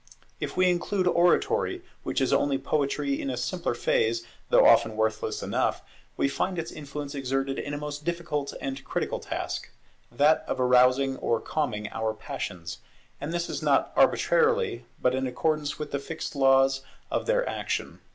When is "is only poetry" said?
2.21-3.21